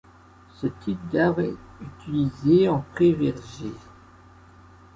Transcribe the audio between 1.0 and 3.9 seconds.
d'arbre utilisé en pré-verger.